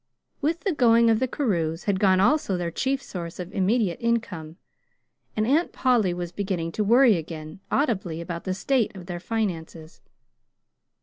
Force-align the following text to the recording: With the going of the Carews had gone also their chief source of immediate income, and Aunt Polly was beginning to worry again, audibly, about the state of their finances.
With 0.41 0.61
the 0.61 0.71
going 0.73 1.11
of 1.11 1.19
the 1.19 1.27
Carews 1.27 1.83
had 1.83 1.99
gone 1.99 2.19
also 2.19 2.57
their 2.57 2.71
chief 2.71 3.03
source 3.03 3.39
of 3.39 3.53
immediate 3.53 3.99
income, 4.01 4.55
and 5.37 5.45
Aunt 5.45 5.71
Polly 5.73 6.11
was 6.11 6.31
beginning 6.31 6.71
to 6.71 6.83
worry 6.83 7.17
again, 7.17 7.59
audibly, 7.69 8.19
about 8.19 8.43
the 8.45 8.55
state 8.55 8.95
of 8.95 9.05
their 9.05 9.19
finances. 9.19 10.01